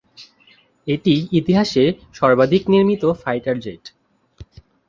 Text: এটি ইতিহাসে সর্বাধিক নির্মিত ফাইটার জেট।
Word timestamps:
এটি 0.87 1.15
ইতিহাসে 1.39 1.83
সর্বাধিক 2.13 2.63
নির্মিত 2.73 3.03
ফাইটার 3.21 3.55
জেট। 3.59 3.83